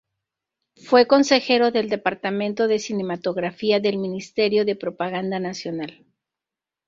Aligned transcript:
Fue 0.83 1.05
consejero 1.05 1.69
del 1.69 1.87
Departamento 1.87 2.67
de 2.67 2.79
Cinematografía 2.79 3.79
del 3.79 3.99
Ministerio 3.99 4.65
de 4.65 4.75
Propaganda 4.75 5.37
Nacional. 5.39 6.07